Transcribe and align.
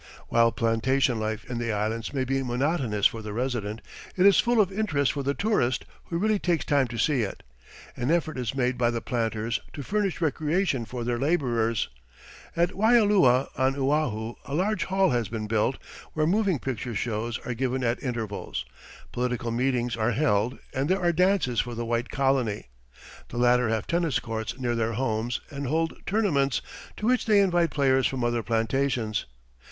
While 0.29 0.51
plantation 0.51 1.19
life 1.19 1.45
in 1.47 1.59
the 1.59 1.71
Islands 1.71 2.11
may 2.11 2.23
be 2.23 2.41
monotonous 2.41 3.05
for 3.05 3.21
the 3.21 3.33
resident, 3.33 3.81
it 4.17 4.25
is 4.25 4.39
full 4.39 4.59
of 4.59 4.71
interest 4.71 5.11
for 5.11 5.21
the 5.21 5.35
tourist 5.35 5.85
who 6.05 6.17
really 6.17 6.39
takes 6.39 6.65
time 6.65 6.87
to 6.87 6.97
see 6.97 7.21
it. 7.21 7.43
An 7.95 8.09
effort 8.09 8.35
is 8.35 8.55
made 8.55 8.79
by 8.79 8.89
the 8.89 8.99
planters 8.99 9.59
to 9.73 9.83
furnish 9.83 10.19
recreation 10.19 10.85
for 10.85 11.03
their 11.03 11.19
labourers. 11.19 11.87
At 12.55 12.71
Waialua 12.73 13.49
on 13.55 13.75
Oahu 13.75 14.33
a 14.43 14.55
large 14.55 14.85
hall 14.85 15.11
has 15.11 15.29
been 15.29 15.45
built, 15.45 15.77
where 16.13 16.25
moving 16.25 16.57
picture 16.57 16.95
shows 16.95 17.37
are 17.45 17.53
given 17.53 17.83
at 17.83 18.01
intervals, 18.01 18.65
political 19.11 19.51
meetings 19.51 19.95
are 19.95 20.13
held, 20.13 20.57
and 20.73 20.89
there 20.89 20.99
are 20.99 21.13
dances 21.13 21.59
for 21.59 21.75
the 21.75 21.85
white 21.85 22.09
colony. 22.09 22.69
The 23.29 23.37
latter 23.37 23.69
have 23.69 23.85
tennis 23.85 24.17
courts 24.17 24.57
near 24.57 24.73
their 24.73 24.93
homes 24.93 25.41
and 25.51 25.67
hold 25.67 25.95
tournaments, 26.07 26.63
to 26.97 27.05
which 27.05 27.27
they 27.27 27.39
invite 27.39 27.69
players 27.69 28.07
from 28.07 28.23
other 28.23 28.41
plantations. 28.41 29.27